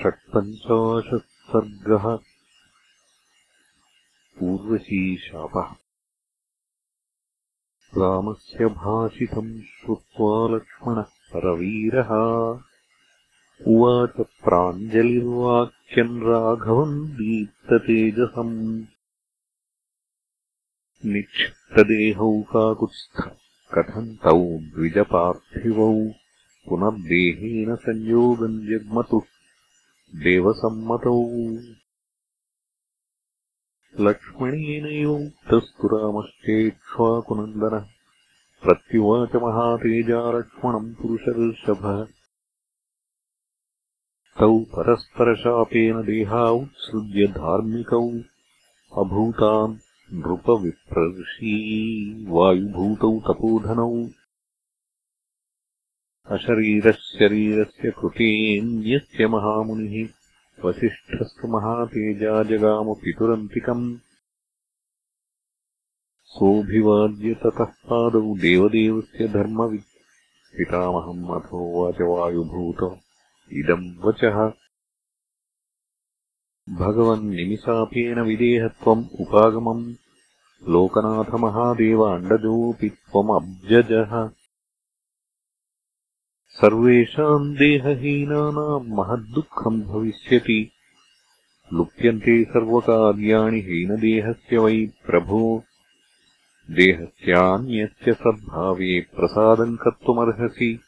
षट्पञ्चाशत् 0.00 0.32
सर्गः 1.22 2.16
पूर्वशीशापः 4.38 5.76
रामस्य 7.98 8.66
भाषितम् 8.66 9.60
श्रुत्वा 9.60 10.56
लक्ष्मणः 10.56 11.02
परवीरः। 11.02 12.10
उवाच 13.66 14.26
प्राञ्जलिर्वाक्यम् 14.26 16.22
राघवम् 16.22 17.08
दीप्ततेजसम्। 17.08 18.84
निक्षिप्तदेहौ 21.04 22.42
काकुत्स्थ 22.42 23.20
कथम् 23.74 24.16
तौ 24.16 24.58
द्विजपार्थिवौ 24.58 26.23
पुनर्देहेन 26.68 27.76
संयोगम् 27.76 28.66
जग्मतुः 28.66 29.22
देवसम्मतौ। 30.14 31.24
लक्ष्मणेनैव 34.00 35.10
उक्तस्तु 35.10 35.88
रामश्चेक्ष्वाकुनन्दनः 35.88 37.86
प्रत्युवाच 38.62 39.36
महातेजा 39.36 40.38
लक्ष्मणम् 40.38 40.94
पुरुषर्षभः। 40.94 42.04
तौ 44.40 44.58
परस्परशापेन 44.58 46.02
देहा 46.02 46.50
उत्सृज्य 46.50 47.26
धार्मिकौ। 47.26 48.10
अभूतान् 49.02 49.76
नृपविप्रर्षी। 50.12 51.54
वायुभूतौ 52.28 53.20
तपोधनौ 53.20 54.08
अशरीरशरीरस्य 56.26 57.90
कृतेऽन्यस्य 57.90 59.26
महामुनिः 59.26 60.08
वसिष्ठस्तु 60.64 61.48
महातेजा 61.48 62.42
जगामपितुरन्तिकम् 62.42 63.96
सोऽभिवाद्य 66.24 67.34
ततः 67.34 67.64
पादौ 67.64 68.36
देवदेवस्य 68.36 69.28
धर्मवित् 69.28 69.84
पितामहम् 70.56 71.40
अथोवाच 71.40 71.94
वायुभूत। 72.00 73.00
इदम् 73.52 74.04
वचः। 74.04 74.52
भगवन्निमिषापेन 76.74 78.20
विदेहत्वम् 78.20 79.04
उपागमम्। 79.20 79.94
लोकनाथमहादेव 80.68 82.00
अण्डजोऽपि 82.02 82.88
त्वमब्जजः 82.88 84.43
सर्वेषाम् 86.54 87.56
देहहीनानाम् 87.56 88.88
महद्दुःखम् 88.88 89.82
भविष्यति। 89.82 90.70
लुप्यन्ते 91.72 92.44
सर्वकार्याणि 92.44 93.60
हीनदेहस्य 93.60 94.58
वै 94.58 94.86
प्रभो। 95.06 95.64
देहस्यान्यस्य 96.70 98.12
सद्भावे 98.12 99.00
प्रसादम् 99.00 99.76
कर्तुमर्हसि। 99.76 100.80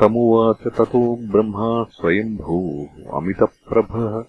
तमुवाच 0.00 0.74
ततो 0.74 1.16
ब्रह्मा 1.16 1.84
स्वयम्भूः 1.90 3.16
अमितप्रभः। 3.16 4.24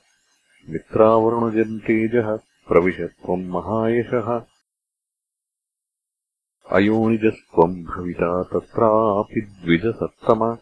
मित्रावरुणजन्तेजः 0.69 2.37
प्रविश 2.67 2.95
त्वम् 2.95 3.49
महायशः 3.49 4.58
अयोनिजस्त्वम् 6.71 7.83
भविता 7.83 8.43
तत्रापि 8.43 9.41
द्विजसत्तम। 9.41 10.57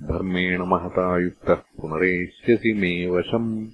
धर्मेण 0.00 0.62
महता 0.62 1.18
युक्तः 1.18 1.54
पुनरेष्यसि 1.54 2.72
मे 2.72 3.10
वशम्। 3.10 3.68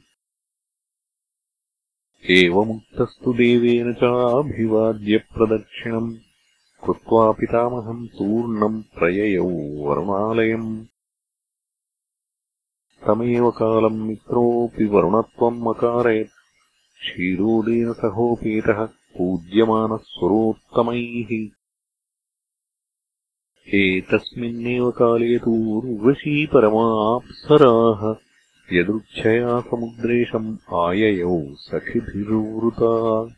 एवमुक्तस्तु 2.30 3.32
देवेन 3.32 3.92
चाभिवाद्यप्रदक्षिणम्। 3.92 6.16
कृत्वा 6.86 7.32
पितामहम् 7.32 8.08
तूर्णम् 8.08 8.82
प्रययौ 8.82 9.84
वरुणालयम्। 9.84 10.84
तमेव 13.06 13.50
कालम् 13.50 14.08
मित्रोऽपि 14.08 14.84
वरुणत्वम् 14.84 15.68
अकारयत्। 15.68 16.30
क्षीरोदेन 17.00 17.92
सहोपेतः 17.92 18.86
पूज्यमानः 18.86 19.96
स्वरोत्तमैः 19.96 21.57
एतस्मिन्नेव 23.74 24.90
काले 24.90 25.38
तु 25.38 25.50
उर्वशी 25.50 26.46
परमाप्सराः। 26.46 28.16
यदृच्छया 28.72 29.60
समुद्रेशम् 29.60 30.74
आययौ 30.74 31.54
सखिभिर्वृता। 31.54 33.28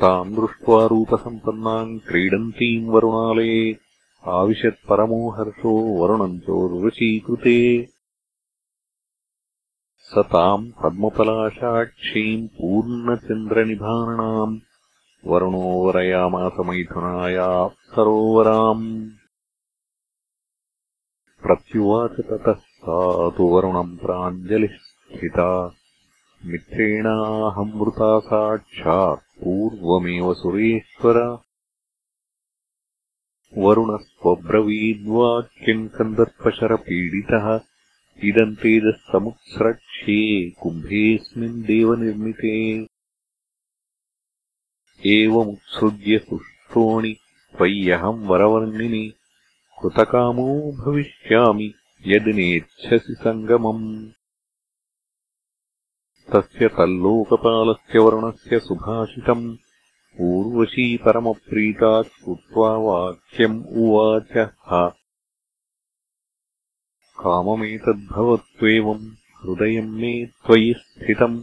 ताम् 0.00 0.36
दृष्ट्वा 0.36 0.86
रूपसम्पन्नाम् 0.86 1.98
क्रीडन्तीम् 1.98 2.88
वरुणालये। 2.88 3.76
आविशत्परमो 4.26 5.30
हर्षो 5.30 6.02
वरुणम् 6.02 6.38
चोर्वशीकृते 6.38 7.88
स 9.98 10.14
ताम् 10.18 10.70
पद्मपलाशाक्षीम् 10.70 12.48
पूर्णचन्द्रनिभाननाम् 12.48 14.60
वरुणो 15.26 15.58
वरयामासमैथुनाया 15.58 17.68
सरोवराम्। 17.68 19.10
प्रत्युवाच 21.42 22.10
ततः 22.10 22.52
सा 22.52 23.30
तु 23.30 23.44
वरुणम् 23.44 23.98
प्राञ्जलिः 23.98 24.68
स्थिता। 24.68 25.76
मित्रेणाहमृता 26.44 28.20
साक्षात् 28.20 29.20
पूर्वमेव 29.20 30.34
सुरेश्वर। 30.34 31.38
वरुणस्त्वब्रवीद्वाक्यम् 33.58 35.88
कन्दर्पशरपीडितः 35.88 37.60
इदम् 38.24 38.56
तेजः 38.56 39.12
समुत्स्रक्ष्ये 39.12 40.50
कुम्भेऽस्मिन् 40.50 41.62
देवनिर्मिते 41.62 42.86
एवमुत्सृज्य 45.06 46.18
सुष्टोणि 46.18 47.16
त्वय्यहम् 47.56 48.26
वरवर्णिनि 48.26 49.12
कृतकामो 49.82 50.72
भविष्यामि 50.72 51.74
यदि 52.06 52.32
नेच्छसि 52.32 53.14
सङ्गमम्। 53.14 54.10
तस्य 56.32 56.68
तल्लोकपालस्य 56.68 57.98
वरुणस्य 57.98 58.58
सुभाषितम्। 58.58 59.56
ऊर्वशी 60.20 60.96
परमप्रीता 60.96 62.02
श्रुत्वा 62.02 62.76
वाक्यम् 62.76 63.64
उवाच 63.66 64.48
काममेतद्भवत्वेवम् 67.18 69.06
हृदयम् 69.42 69.90
मे 69.90 70.26
त्वयि 70.26 70.74
स्थितम् 70.78 71.42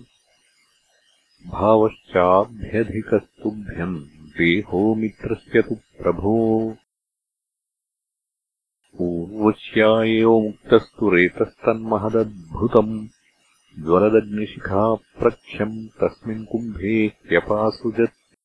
भावश्चाभ्यधिकस्तुभ्यम् 1.48 4.06
देहो 4.38 4.96
मित्रस्य 4.96 5.62
तु 5.62 5.76
प्रभो। 5.76 6.76
पूर्वश्या 8.98 10.04
एव 10.04 10.40
मुक्तस्तु 10.40 11.10
रेतस्तन्महदद्भुतम् 11.10 13.08
ज्वलदग्निशिखाप्रख्यम् 13.84 15.88
तस्मिन् 15.88 16.46
कुम्भे 16.46 17.08
ह्यपासृजत् 17.08 18.36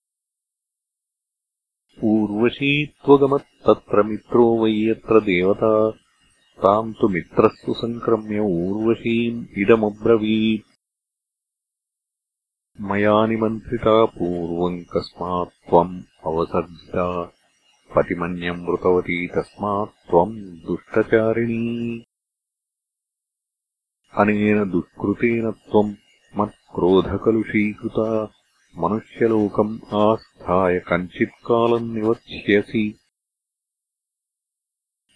पूर्वशी 2.00 2.86
त्वगमत्तत्र 2.86 4.02
मित्रो 4.02 4.56
वै 4.56 4.72
यत्र 4.72 5.20
देवता। 5.20 5.92
ताम् 6.62 6.94
तु 6.94 7.08
मित्रस्तु 7.08 7.74
सङ्क्रम्य 7.74 8.38
ऊर्वशीम् 8.38 9.44
इदमब्रवीत् 9.58 10.65
मया 12.80 13.26
निमन्त्रिता 13.26 14.04
पूर्वम् 14.04 14.84
कस्मात् 14.84 15.70
त्वम् 15.70 16.02
अवसर्जिता। 16.26 17.22
पतिमन्यम् 17.96 18.66
वृतवती 18.66 19.26
तस्मात् 19.26 20.10
त्वम् 20.10 20.36
दुष्टचारिणी। 20.38 22.06
अनेन 24.18 24.70
दुष्कृतेन 24.70 25.50
त्वम् 25.50 25.94
मत्क्रोधकलुषीकृता। 26.36 28.32
मनुष्यलोकम् 28.78 29.94
आस्थाय 29.94 30.78
कञ्चित्कालम् 30.78 31.94
निवत्स्यसि 31.94 32.98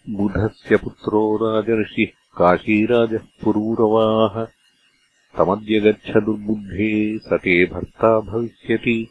बुधस्य 0.09 0.77
पुत्रो 0.77 1.37
राजर्षिः 1.37 2.31
काशीराजः 2.37 3.25
पुरूरवाः 3.43 4.60
तमद्य 5.37 5.79
गच्छ 5.79 6.17
दुर्बुद्धे 6.17 7.19
स 7.19 7.29
ते 7.33 7.65
भर्ता 7.65 8.19
भविष्यति। 8.19 9.09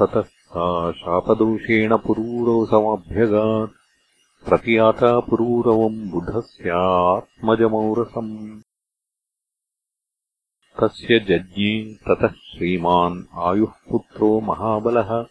ततः 0.00 0.22
सा 0.22 0.92
शापदोषेण 0.92 1.96
पुरूरोऽसमभ्यगात् 1.96 3.70
प्रतियाता 4.48 5.20
पुरूरवम् 5.20 6.10
बुधस्यात्मजमौरसम् 6.10 8.60
तस्य 10.80 11.18
जज्ञे 11.18 11.94
ततः 11.94 12.28
श्रीमान् 12.28 13.24
आयुः 13.34 13.72
पुत्रो 13.90 14.40
महाबलः। 14.40 15.26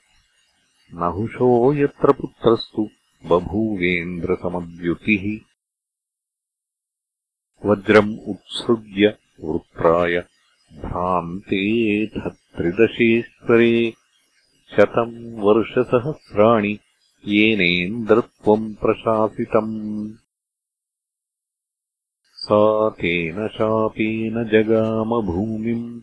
नहुषो 0.94 1.74
यत्र 1.74 2.14
पुत्रस्तु 2.14 2.90
बभूवेन्द्रसमद्युतिः 3.26 5.57
वज्रम् 7.68 8.18
उत्सृज्य 8.28 9.18
वृत्राय 9.44 10.20
भ्रान्तेऽथ 10.74 12.30
त्रिदशेश्वरे 12.30 13.94
शतम् 14.76 15.40
वर्षसहस्राणि 15.40 16.78
येनेन्द्रत्वम् 17.28 18.74
प्रशासितम्। 18.74 20.12
सा 22.34 22.90
तेन 22.90 23.48
शापेन 23.48 24.50
जगामभूमिम् 24.50 26.02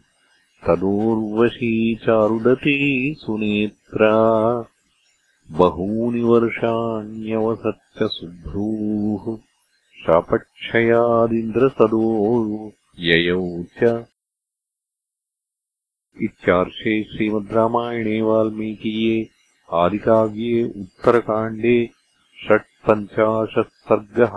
तदोर्वशी 0.66 1.94
चारुदती 1.94 3.14
सुनेत्रा। 3.18 4.14
बहूनि 5.50 6.20
वर्षाण्यवसत्य 6.20 8.08
सुभ्रूः 8.08 9.38
शापक्षयादिन्द्रसदो 10.06 12.02
ययौ 13.08 13.44
च। 13.78 13.92
इत्यार्षे 16.22 16.92
श्रीमद्रामायणे 17.12 18.20
वाल्मीकीये 18.22 19.16
आदिकाव्ये 19.82 20.64
उत्तरकाण्डे 20.82 21.76
षट्पञ्चाशत् 22.46 23.72
सर्गः 23.88 24.34